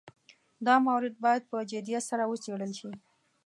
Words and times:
دا 0.65 0.75
مورد 0.87 1.13
باید 1.23 1.43
په 1.51 1.57
جدیت 1.71 2.03
سره 2.09 2.23
وڅېړل 2.31 2.71
شي. 2.79 2.91